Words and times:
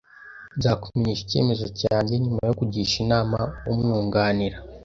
Nzakumenyesha 0.57 1.21
icyemezo 1.25 1.65
cyanjye 1.79 2.13
nyuma 2.23 2.41
yo 2.47 2.53
kugisha 2.59 2.95
inama 3.05 3.39
umwunganira 3.71 4.57